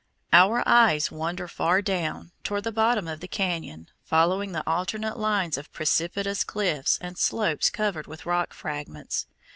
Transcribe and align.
Our 0.33 0.63
eyes 0.67 1.11
wander 1.11 1.47
far 1.47 1.83
down, 1.83 2.31
toward 2.43 2.63
the 2.63 2.71
bottom 2.71 3.07
of 3.07 3.19
the 3.19 3.27
cañon, 3.27 3.85
following 4.03 4.51
the 4.51 4.67
alternate 4.67 5.19
lines 5.19 5.59
of 5.59 5.71
precipitous 5.71 6.43
cliffs 6.43 6.97
and 6.99 7.19
slopes 7.19 7.69
covered 7.69 8.07
with 8.07 8.25
rock 8.25 8.51
fragments. 8.51 9.27